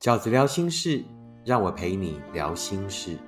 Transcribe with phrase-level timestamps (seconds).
[0.00, 1.04] 饺子聊心事，
[1.44, 3.18] 让我陪你聊心事。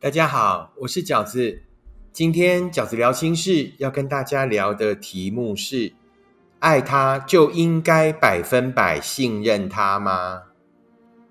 [0.00, 1.62] 大家好，我是饺子。
[2.12, 5.92] 今天饺子聊心事要跟大家聊的题目是：
[6.58, 10.42] 爱他就应该百分百信任他吗？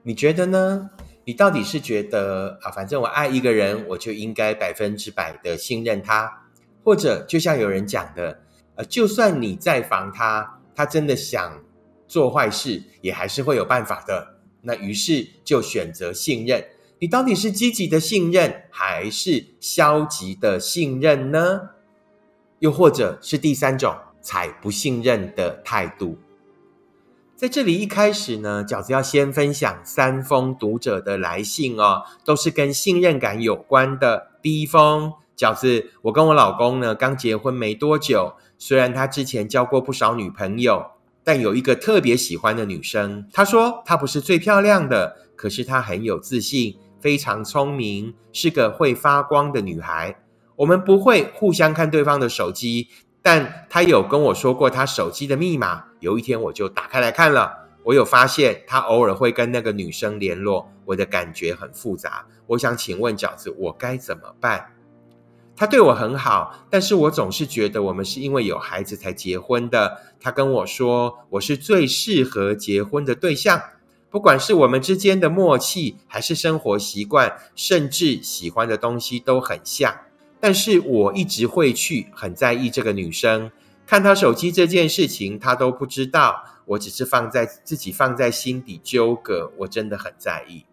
[0.04, 0.92] 你觉得呢？
[1.26, 6.46] 你到底是觉得啊，反正我爱一个人，我就应该百分之百的信任他，
[6.84, 8.40] 或者就像有人讲的，
[8.76, 11.64] 呃，就算你在防他，他真的想
[12.08, 14.36] 做坏事，也还是会有办法的。
[14.62, 16.64] 那于是就选择信任。
[17.00, 21.70] 你到底是积极的信任，还是消极的信任呢？
[22.60, 26.18] 又或者是第三种，采不信任的态度？
[27.36, 34.32] 在这里一开始呢，饺子要先分享三封读者的来信哦，都是跟信任感有关的。
[34.42, 40.82] 第一封，饺子，我跟我老公呢刚结婚没多久，虽然他之前交过不少女朋友，
[41.26, 43.28] 但有一个特别喜欢的女生。
[43.34, 50.16] 他说她不是最漂亮的，可是她很有自信，非常聪明，是个会发光的女孩。
[50.56, 52.88] 我们不会互相看对方的手机。
[53.28, 55.86] 但他有跟我说过他手机的密码。
[56.00, 62.28] 有一天我就打开来看了，我有发现他偶尔会跟那个女生联络，我的感觉很复杂。
[62.46, 64.74] 我想请问饺子，我该怎么办？
[65.56, 69.98] 他对我很好，但是我总是觉得我们是因为有孩子才结婚的。
[70.20, 73.60] 他跟我说我是最适合结婚的对象，
[74.12, 79.96] 不管是我们之间的默契，还是生活习惯，甚至喜欢的东西都很像。
[80.46, 83.50] 但是我一直会去很在意这个女生，
[83.88, 86.44] 看她手机这件事情，她都不知道。
[86.66, 90.64] 我只是放在自己放在心底纠葛，我真的很在意。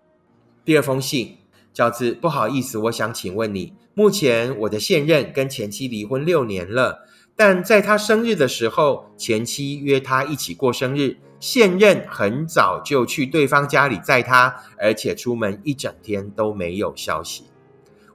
[0.63, 1.39] 第二封信，
[1.75, 17.45] 饺子，不好意思，我想请问你，目前我的现任跟前妻离婚六年了，但在他生日的时候，前妻约他一起过生日，现任很早就去对方家里载他，而且出门一整天都没有消息。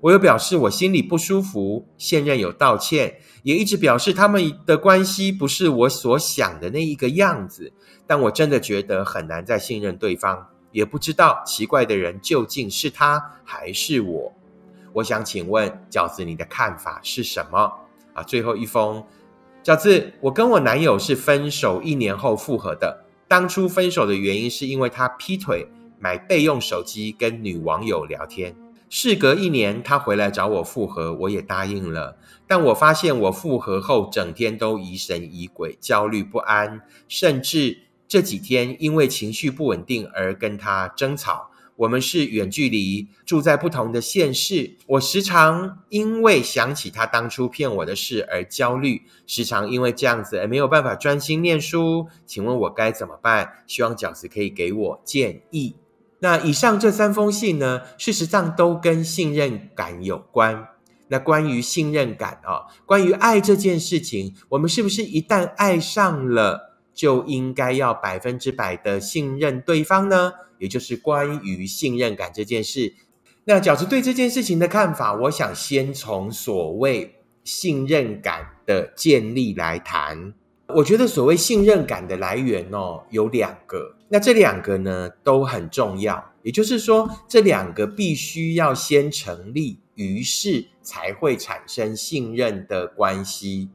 [0.01, 7.73] 我有表示我心里不舒服，现任有道歉，也一直表示他们的关系不是我所想的那一个样子。
[8.05, 14.33] 但我真的觉得很难再信任对方，也不知道奇怪的人究竟是他还是我。
[14.93, 17.71] 我想请问饺子，你的看法是什么？
[18.13, 19.03] 啊，最后一封，
[19.63, 23.05] 饺子，我跟我男友是分手一年后复合的。
[23.27, 25.67] 当初分手的原因是因为他劈腿，
[25.99, 28.55] 买备用手机跟女网友聊天。
[28.89, 32.17] 事隔一年，他回来找我复合，我也答应了。
[32.47, 41.51] 但我发现我复合后，整天都疑神疑鬼、焦虑不安，甚至这几天因为情绪不稳定而跟他争吵。
[41.75, 44.77] 我们是远距离，住在不同的县市。
[44.87, 52.07] 我时常因为想起他当初骗我的事而焦虑，时常因为这样子而没有办法专心念书。
[52.25, 53.63] 请问我该怎么办？
[53.67, 55.75] 希望饺子可以给我建议。
[56.19, 60.67] 那以上这三封信呢，事实上都跟信任感有关。
[61.09, 70.33] 那关于信任感啊，关于爱这件事情，我们是不是一旦爱上了，就应该要百分之百的信任对方呢？
[70.59, 72.95] 也就是关于信任感这件事。
[73.45, 80.33] 那饺子对这件事情的看法，我想先从所谓信任感的建立来谈。
[80.75, 83.95] 我觉得所谓信任感的来源哦，有两个。
[84.09, 93.69] 那这两个呢都很重要，也就是说，这两个必须要先成立，于是才会产生信任的关系。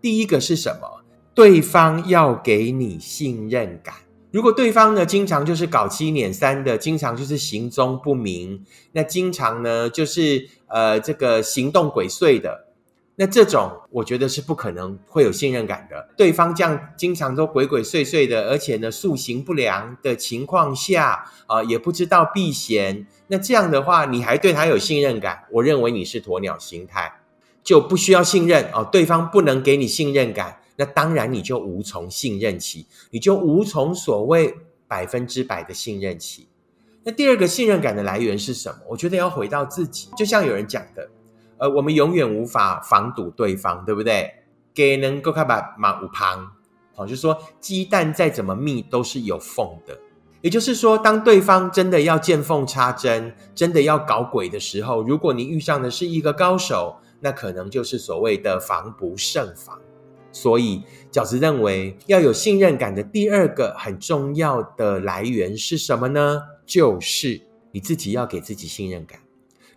[0.00, 1.04] 第一个是什么？
[1.34, 3.94] 对方要给你信任感。
[4.30, 12.67] 如果对方呢经常就是搞七撵三的，经常就是行踪不明，那经常呢就是呃这个行动鬼祟的。
[13.20, 16.08] 那这种我觉得是不可能会有信任感的。
[16.16, 23.08] 对方这样经常都鬼鬼祟祟的，而且呢素行不良的情况下，啊也不知道避嫌。
[23.26, 25.42] 那这样的话，你还对他有信任感？
[25.50, 27.12] 我认为你是鸵鸟心态，
[27.64, 28.88] 就不需要信任哦。
[28.90, 34.54] 对方不能给你信任感，那当然你就无从信任起，你就无从所谓
[34.86, 36.46] 百分之百的信任起。
[37.02, 38.78] 那第二个信任感的来源是什么？
[38.90, 41.10] 我觉得要回到自己，就像有人讲的。
[41.58, 44.32] 呃，我们永远无法防堵对方，对不对？
[44.74, 46.52] 给能够看把马五旁，
[46.94, 49.98] 好，就是说鸡蛋再怎么密都是有缝的。
[50.40, 59.76] 也就是说，当对方真的要见缝插针，真的要搞鬼的时候，如果你遇上的是一个高手，那可能就是所谓的防不胜防。
[60.30, 66.40] 所以，饺子认为要有信任感的第二个很重要的来源是什么呢？
[66.64, 67.40] 就是
[67.72, 69.18] 你自己要给自己信任感。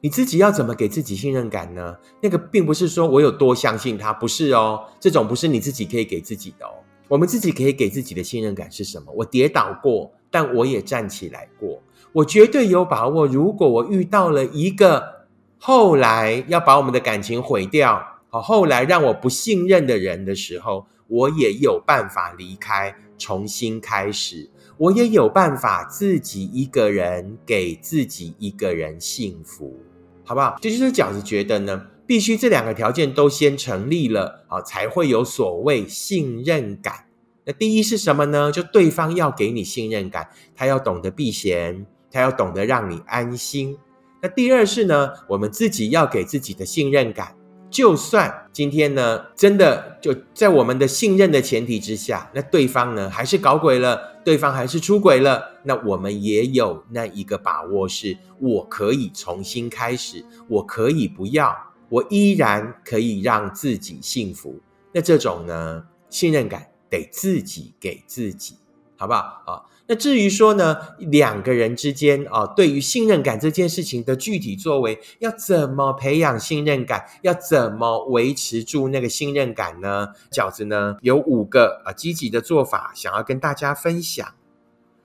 [0.02, 1.96] 你自己要怎么给自己信任感呢？
[2.22, 6.74] 那个并不是说我有多相信他，不是哦，这种不是你自己可以给自己的哦。
[7.08, 9.12] 我们自己可以给自己的信任感是什么？
[9.16, 11.82] 我跌倒过，但我也站起来过。
[12.14, 15.28] 我绝对有把握，如果我遇到了一个
[15.60, 24.50] 后来要把我们的感情毁掉，好，后来让我不信任的人的时候，我也有办法离开，重新开始。
[24.78, 29.78] 我也有办法自己一个人给自己一个人幸福，
[30.24, 30.58] 好不好？
[30.62, 37.06] 这就是饺子觉得呢，必须这两个条件都先成立了，好，才会有所谓信任感。
[37.46, 38.52] 那第一是什么呢？
[38.52, 43.78] 就对方要给你信任感，他要懂得避嫌，他要懂得让你安心。
[44.22, 47.36] 那第二是呢，我们自己要给自己的信任感。
[47.72, 61.58] 就算今天呢，真的就在我们的信任的前提之下，那对方呢还是搞鬼了，对方还是出轨了，那我们也有那一个把握，是我可以重新开始，我可以不要，
[61.88, 64.60] 我依然可以让自己幸福。
[64.92, 68.58] 那这种呢，信任感得自己给自己，
[68.98, 69.64] 好不好啊？
[69.92, 80.08] 那至于说呢，两个人之间啊，对于信任感这件事情的具体作为，要怎么培养信任感，要怎么维持住那个信任感呢？
[80.32, 84.26] 饺子呢有五个啊积极的做法，想要跟大家分享。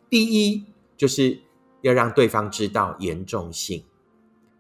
[0.09, 0.67] 第一，
[0.97, 1.41] 就是
[1.81, 3.83] 要让对方知道严重性。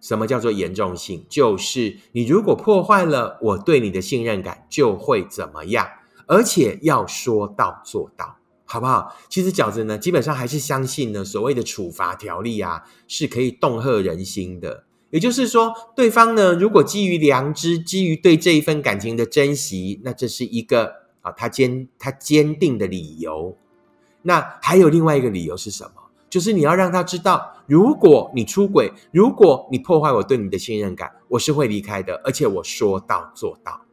[0.00, 1.24] 什么叫做严重性？
[1.28, 5.86] 就是你如果破坏了我对你的信任感，就会怎么样，
[6.26, 8.38] 而且要说到做到。
[8.66, 9.16] 好不好？
[9.28, 14.84] 其实饺子呢，基本上还是相信呢，所谓的处罚条例啊，是可以恫吓人心的。
[15.10, 20.92] 也就是说，对方呢，如果基于良知，基于对这一份感情的珍惜，那这是一个
[21.22, 23.56] 啊，他坚他坚定的理由。
[24.22, 26.02] 那还有另外一个理由是什么？
[26.28, 33.85] 就是你要让他知道，如果你出轨，如果你破坏我对你的信任感，我是会离开的，而且我说到做到。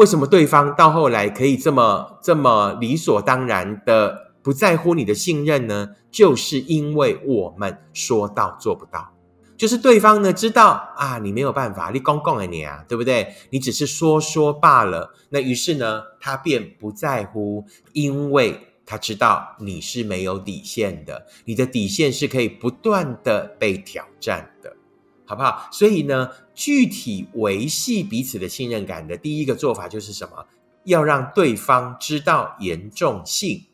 [0.00, 5.90] 为什么对方到后来可以这么这么理所当然的不在乎你的信任呢？
[6.10, 9.12] 就是因为我们说到做不到，
[9.58, 13.34] 就是对方呢知道啊，你没有办法，你公公的你啊，对不对？
[13.50, 15.12] 你只是说说罢了。
[15.28, 24.74] 那于是呢，他便不在乎，因为他知道你是没有底线的，你的底线是可以不断的被挑战的。
[25.26, 25.68] 好不好？
[25.70, 26.28] 所以呢，
[26.60, 30.44] 具体维系彼此的信任感的第一个做法就是什么？
[30.84, 33.64] 要让对方知道严重性，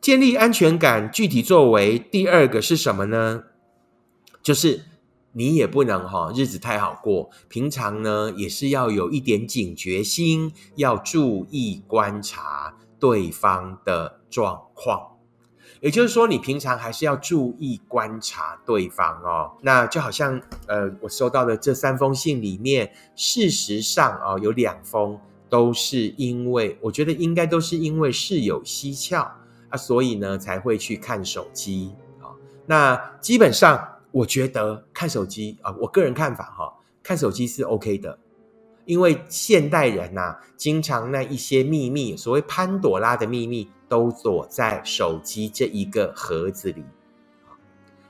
[0.00, 1.10] 建立安全感。
[1.10, 3.42] 具体作为第二个是什么呢？
[4.44, 4.84] 就是
[5.32, 7.30] 你也不能哈，日子太好过。
[7.48, 15.15] 平常呢，也是要有一点警觉心，要注意观察对方的状况。
[15.86, 19.52] 也就是说，你平常还是要注意观察对方哦。
[19.62, 25.16] 那就好像，呃，我收到的这三封信里面，事实上啊，有两封
[25.48, 29.32] 都是因为我觉得应该都是因为事有蹊跷
[29.68, 32.34] 啊，所以呢才会去看手机啊。
[32.66, 33.80] 那基本上，
[34.10, 38.18] 我觉得看手机啊，我个人看法哈，看手机是 OK 的。
[38.86, 46.84] 因为现代人呐，经常那一些秘密，所谓潘朵拉的秘密，都躲在手机这一个盒子里。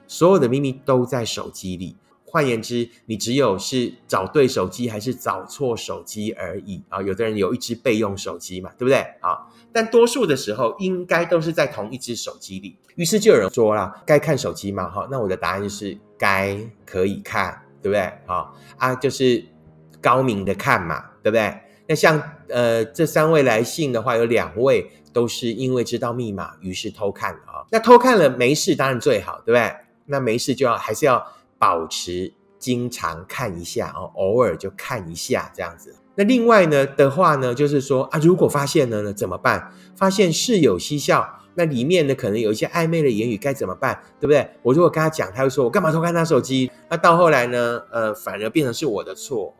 [0.06, 1.96] 所有的秘密都在手机里。
[2.28, 7.00] 换言之，你只有是找对手机，还是找错手机而已啊？
[7.00, 9.46] 有的人有一只备用手机嘛，对不对啊？
[9.72, 12.76] 但多数的时候，应该都是在同一只手机里。
[12.96, 18.02] 于是就有人说了：“该看手机吗？”哈，那我的答案是：该可以看，对不对？
[18.26, 19.42] 啊啊，就是。
[20.00, 21.54] 高明的看嘛，对不对？
[21.88, 27.62] 那像呃这三位来信的话，有两位都是因为知道密码，于是偷看啊。
[27.70, 29.72] 那偷看了没事，当然最好，对不对？
[30.06, 31.24] 那没事就要还是要
[31.58, 35.94] 保持经常看一下哦，偶尔就看一下这样子。
[36.16, 39.72] 那另外呢的话呢，就是说啊，如果发现了呢怎么办？
[39.94, 44.02] 发现事有蹊跷，那里面呢可能有一些暧昧的言语，该怎么办？
[44.18, 44.48] 对不对？
[44.62, 46.70] 我如果跟他讲，他会说我干嘛偷看他手机？
[46.88, 49.54] 那到后来呢，呃，反而变成是我的错。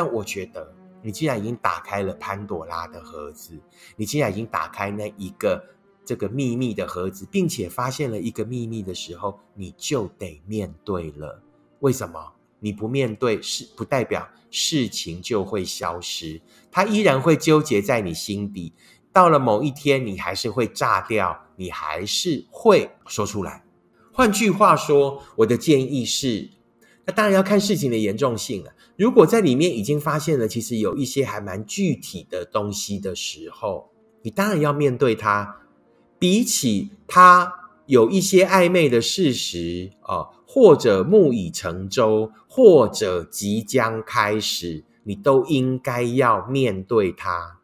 [0.00, 0.66] 但我觉得，
[1.02, 3.60] 你既然已经打开了潘朵拉的盒子，
[3.96, 5.62] 你既然已经打开那一个
[6.06, 11.42] 这个秘密的盒子，并且发现了一个秘密的时候，你就得面对了。
[11.80, 12.32] 为什么？
[12.60, 16.40] 你不面对，是不代表事情就会消失，
[16.72, 18.72] 它依然会纠结在你心底。
[19.12, 23.62] 到了某一天，你还是会炸掉，你还是会说出来。
[24.14, 26.48] 换句话说，我的建议是。
[27.10, 28.72] 那当然要看事情的严重性了。
[28.96, 33.90] 如果在里面已经发现了，其实有一些还蛮具体的东西的时候，
[34.22, 35.56] 你当然要面对它。
[36.20, 37.52] 比起他
[37.86, 47.58] 有一些暧昧的事实啊，或者木已成舟，或者即将开始，你都应该要面对它。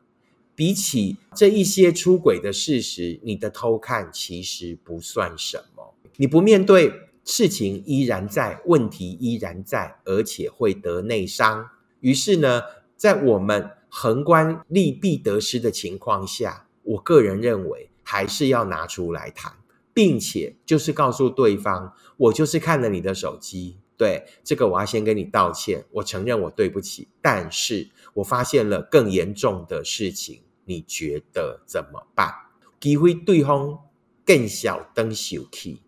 [0.57, 5.95] 比起这一些出轨的事实，你的偷看其实不算什么。
[6.17, 6.91] 你不面对，
[7.26, 11.68] 事情依然在，问题依然在，而且会得内伤。
[12.00, 12.62] 于是呢，
[12.97, 19.52] 在我们宏观利弊得失的情况下，我个人认为还是要拿出来谈，
[19.92, 30.42] 并且就是告诉对方，我就是看了你的手机，对这个我要先跟你道歉，我承认我对不起，但是我发现了更严重的事情。
[30.64, 32.33] 你觉得怎么办？
[32.78, 33.80] 机会对方
[34.25, 35.83] 更小登手气。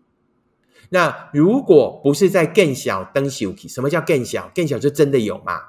[0.89, 4.51] 那如果不是在更小登手气，什么叫更小？
[4.55, 5.59] 更小就真的有嘛？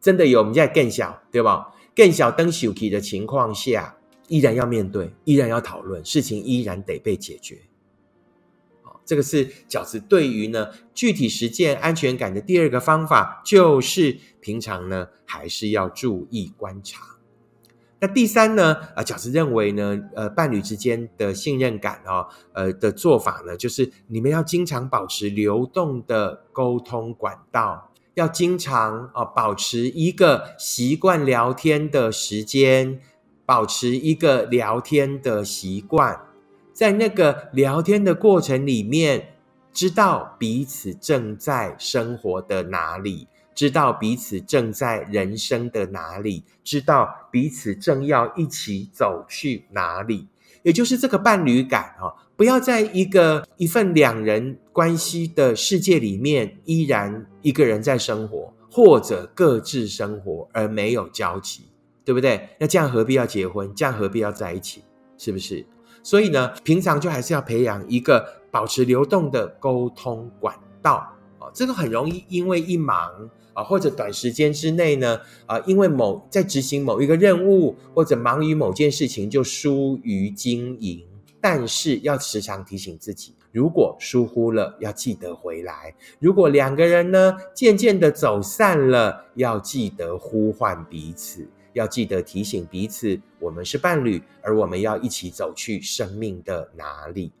[0.00, 1.74] 真的有，我们在更小，对吧？
[1.94, 3.96] 更小登手气的情况下，
[4.28, 7.58] 依然要面对，依然要讨论，事情依然得被解决。
[8.82, 17.04] 好，这个是饺子对于呢具体实践安全感的第二个方法，就是平常呢还是要注意观察。
[18.02, 18.74] 那第三呢？
[18.94, 33.00] 啊，饺子认为呢，呃，伴侣之间的信任感哦，呃的做法呢，就是你们要经常保持流动的沟通管道，要经常啊保持一个习惯聊天的时间，
[33.44, 36.20] 保持一个聊天的习惯，
[36.72, 39.34] 在那个聊天的过程里面，
[39.74, 43.28] 知道彼此正在生活的哪里。
[43.60, 50.28] 知道彼此正在人生的哪里，知道彼此正要一起走去哪里，
[50.62, 61.64] 也就是这个伴侣感哦，不要在一个一份两人关系的世界里面，依然一个人在生活，或者各自生活而没有交集，
[62.02, 62.48] 对不对？
[62.58, 63.70] 那这样何必要结婚？
[63.74, 64.82] 这样何必要在一起？
[65.18, 65.66] 是不是？
[66.02, 71.06] 所以呢，平常就还是要培养一个保持流动的沟通管道
[71.38, 73.28] 哦，这个很容易因为一忙。
[73.52, 81.04] 啊，或者短时间之内呢，啊，因为某在执行某一个任务，或者忙于某件事情，就疏于经营。
[81.40, 97.32] 但是要时常提醒自己，如果疏忽了，要记得回来；如果两个人呢，渐渐的走散了，要记得呼唤彼此，要记得提醒彼此，我们是伴侣，而我们要一起走去生命的哪里。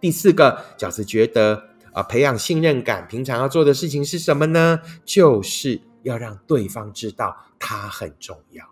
[0.00, 1.71] 第四个，饺子觉得。
[1.92, 4.80] 啊，培养信任感，平常要做的事情是什么呢？
[5.04, 8.64] 就是要让对方知道他很重要，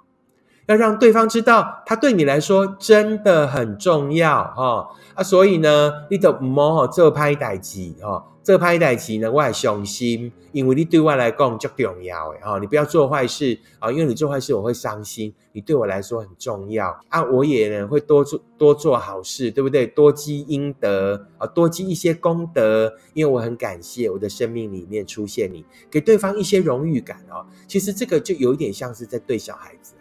[0.70, 5.20] 要让对方知道他对你来说真的很重要哈啊！
[5.20, 8.24] 所以呢，你都唔好做拍代志哈。
[8.44, 12.58] 这拍代志呢，我还伤心，因为你对我来讲最重要诶，哈！
[12.60, 15.34] 你不要做坏事啊，因为你做坏事我会伤心。
[15.52, 19.88] 你对我来说很重要啊，我也呢会多做多做好事，对不对？
[19.88, 27.44] 多积阴德啊，多积一些功德，因为我很感谢我的生命里面出现你，给对方一些荣誉感哦。
[27.66, 29.94] 其实这个就有一点像是在对小孩子，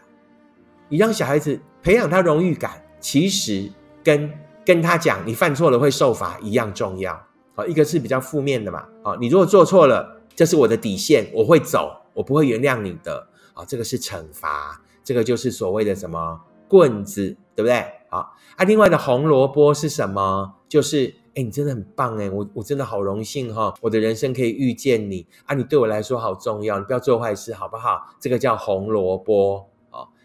[0.90, 3.72] 你让小孩子培养他荣誉感，其实
[4.04, 4.32] 跟
[4.66, 7.20] 跟他讲你犯错了会受罚一样重要。
[7.68, 17.86] 一个是比较负面的嘛，好，你如果做错了，这是我的底线，我会走，我不会原谅你的，好，这个是惩罚，这个就是所谓的什么棍子，对不对？
[18.10, 20.54] 好，啊，另外的红萝卜是什么？
[20.70, 28.16] 就是，哎，你真的很棒，哎，我我真的好荣幸哈，我的人生可以遇见你，啊，你对我来说好重要，你不要做坏事，好不好？
[28.22, 29.69] 这个叫红萝卜，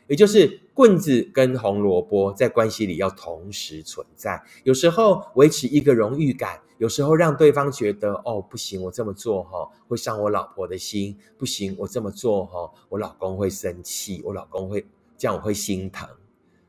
[0.06, 6.60] 也就是棍子跟红萝卜在关系里要同时存在，有时候维持一个荣誉感。
[6.78, 14.84] 有时候让对方觉得哦不行，我这么做哈会伤我老婆的心，不行，我这么做哈我老公会生气，我老公会
[15.16, 16.06] 这样我会心疼。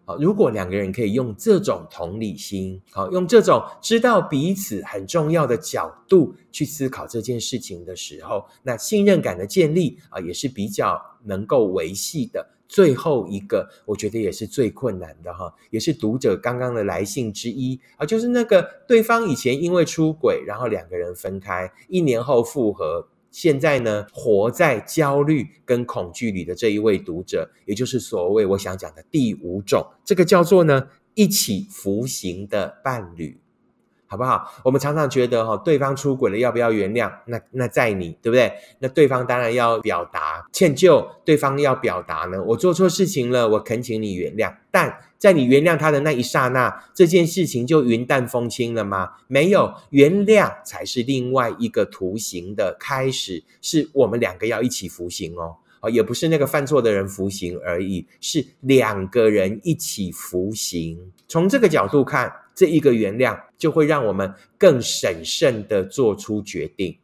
[0.06, 12.48] 好，如果两个人可以用这种同理心，好，用这种知道彼此很重要的角度去思考这件事情的时候，那信任感的建立啊也是比较能够维系的。
[12.68, 33.38] 最后一个，我觉得也是最困难的哈，也是读者刚刚的来信之一啊，就是那个对方以前因为出轨，然后两个人分开，一年后复合，现在呢活在焦虑跟恐惧里的这一位读者，也就是所谓我想讲的第五种，这个叫做呢一起服刑的伴侣。
[34.08, 34.52] 好不好？
[34.64, 37.12] 我们常常觉得哈，对方出轨了要不要原谅？
[37.26, 38.54] 那那在你对不对？
[38.80, 44.54] 那对方当然要表达歉疚，对方要表达呢，我做错事情了，我恳请你原谅。
[44.72, 49.12] 但在你原谅他的那一刹那，这件事情就云淡风轻了吗？
[49.28, 55.56] 没有，原谅才是另外一个图形的开始，是我们两个要一起服刑哦。
[55.90, 61.12] 也不是那个犯错的人服刑而已，是两个人一起服刑。
[61.28, 66.98] 从这个角度看，这一个原谅就会让我们更审慎的做出决定。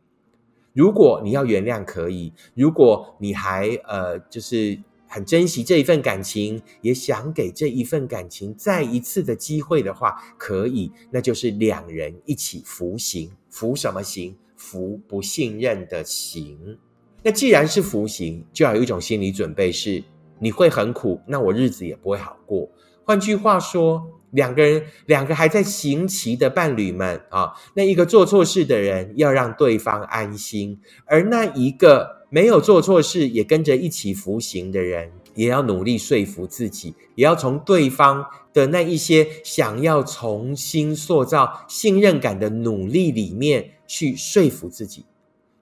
[0.74, 13.30] 如果你要原谅，可以；如果你还呃，就是很珍惜这一份感情，也想给这一份感情再一次的机会的话，可以，那就是两人一起服刑。
[13.50, 14.38] 服什么刑？
[14.56, 16.78] 服不信任的刑。
[17.24, 20.04] 那既然是服刑，就要有一种心理准备，是
[20.40, 22.68] 你会很苦，那我日子也不会好过。
[23.04, 24.02] 换句话说，
[24.32, 45.06] 两个人，两个还在行棋的伴侣们啊，那一个做错事的人要让对方安心，而那一个没有做错事也跟着一起服刑的人，也要努力说服自己，也要从对方的那一些想要重新塑造信任感的努力里面去说服自己。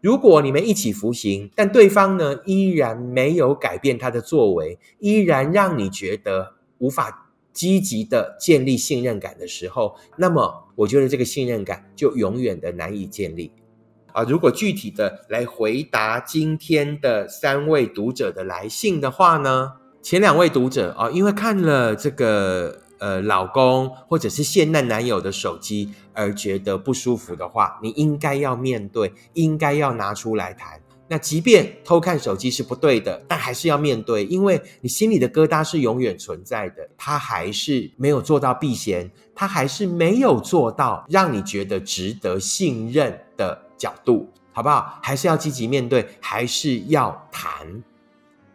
[0.02, 13.52] 如果你们一起服刑，但对方呢依然没有改变他的作为，依然让你觉得无法积极的建立信任感的时候，那么我觉得这个信任感就永远的难以建立。
[14.14, 22.84] 啊，如果具体的来回答今天的三位读者的来信的话呢，前两位读者啊，因为看了这个。
[23.00, 30.80] 呃，老公或者是现任男友的手机而觉得不舒服的话，你应该要面对，应该要拿出来谈。
[31.08, 36.88] 那即便偷看手机是不对的，但还是要面对，因为你心里的疙瘩是永远存在的。
[36.98, 45.00] 他还是没有做到避嫌，他还是没有做到让你觉得值得信任的角度，好不好？
[45.02, 47.82] 还是要积极面对，还是要谈，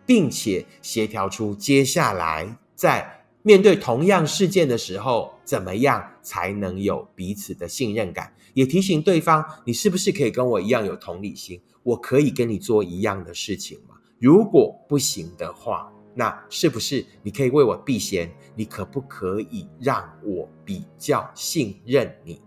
[0.06, 3.24] 并且协调出接下来在。
[3.46, 8.34] 面对同样事件的时候，怎么样才能有彼此的信任感？
[8.54, 11.60] 也提醒对方，你是不是可以跟我一样有同理心？
[11.82, 13.96] 我可以跟你做一样的事情吗？
[14.18, 18.34] 如果不行的话，那是不是你可以为我避嫌？
[18.56, 22.40] 你可不可以让我比较信任你？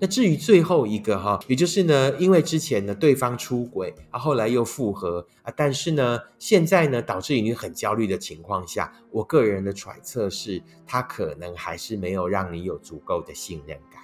[0.00, 14.02] 那至于最后一个哈，也就是呢，因为之前呢对方出轨啊，后来又复合啊，但是呢，现在呢导致你很焦虑的情况下，我个人的揣测是，他可能还是没有让你有足够的信任感。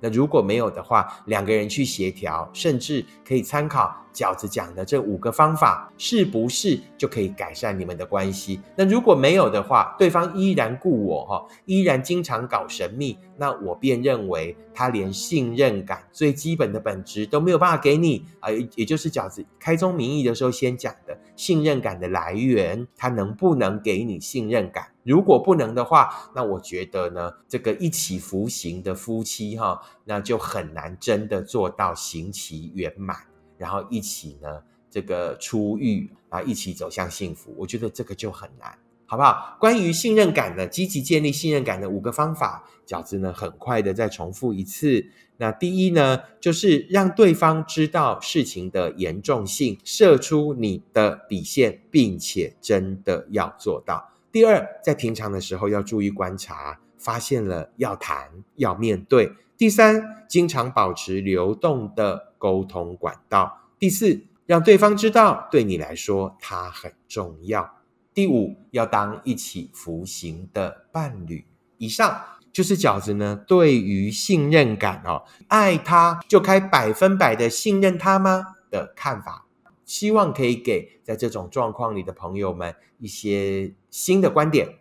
[0.00, 3.94] 那如果没有的话，两个人去协调，甚至可以参考。
[4.14, 8.60] 饺子讲的这五个方法，是不是就可以改善你们的关系？
[8.76, 24.86] 那如果没有的话，对方依然顾我哈，依然经常搞神秘，那我便认为他连信任感最基本的本质都没有办法给你啊，也就是饺子开宗明义的时候先讲的信任感的来源，他能不能给你信任感？
[25.04, 33.16] 如果不能的话，那我觉得呢，这个一起服刑的夫妻哈，那就很难真的做到刑期圆满。
[33.56, 39.56] 然后一起呢，这个出狱啊，一起走向幸福，我觉得这个就很难，好不好？
[39.60, 45.06] 关于信任感的积极建立信任感的五个方法，饺子呢很快的再重复一次。
[45.36, 54.13] 那第一呢，就是让对方知道事情的严重性，设出你的底线，并且真的要做到。
[54.34, 59.32] 第二，在平常的时候要注意观察，发现了要谈，要面对。
[59.56, 62.34] 第三，经常保持流动的。
[62.36, 63.70] 沟通管道。
[63.78, 67.78] 第四，让对方知道对你来说他很重要。
[68.12, 71.46] 第五，要当一起服刑的伴侣。
[71.78, 79.46] 以上就是饺子呢对于信任感哦，爱他就开百分百的信任他吗的看法。
[79.86, 84.80] 希望可以给在这种状况里的朋友们一些新的观点。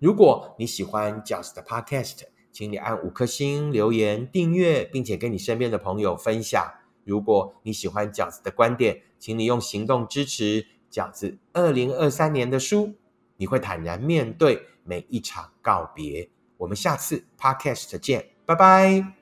[0.00, 2.24] 如果你喜欢饺子的 Podcast。
[2.50, 6.64] 请你按五颗星留言、订阅，并且跟你身边的朋友分享。
[7.02, 12.94] 如果你喜欢饺子的观点，请你用行动支持饺子二零二三年的书。
[13.38, 16.30] 你会坦然面对每一场告别。
[16.58, 19.14] 我们下次 Podcast 见，拜拜。